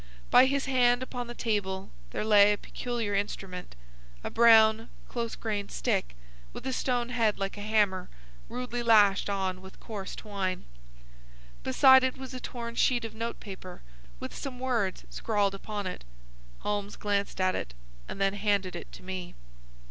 By 0.31 0.47
his 0.47 0.65
hand 0.65 1.03
upon 1.03 1.27
the 1.27 1.35
table 1.35 1.91
there 2.09 2.25
lay 2.25 2.51
a 2.51 2.57
peculiar 2.57 3.13
instrument,—a 3.13 4.31
brown, 4.31 4.89
close 5.07 5.35
grained 5.35 5.71
stick, 5.71 6.15
with 6.53 6.65
a 6.65 6.73
stone 6.73 7.09
head 7.09 7.37
like 7.37 7.55
a 7.55 7.61
hammer, 7.61 8.09
rudely 8.49 8.81
lashed 8.81 9.29
on 9.29 9.61
with 9.61 9.79
coarse 9.79 10.15
twine. 10.15 10.65
Beside 11.61 12.03
it 12.03 12.17
was 12.17 12.33
a 12.33 12.39
torn 12.39 12.73
sheet 12.73 13.05
of 13.05 13.13
note 13.13 13.39
paper 13.39 13.83
with 14.19 14.35
some 14.35 14.57
words 14.59 15.05
scrawled 15.11 15.53
upon 15.53 15.85
it. 15.85 16.03
Holmes 16.61 16.95
glanced 16.95 17.39
at 17.39 17.53
it, 17.53 17.75
and 18.09 18.19
then 18.19 18.33
handed 18.33 18.75
it 18.75 18.91
to 18.93 19.03
me. 19.03 19.35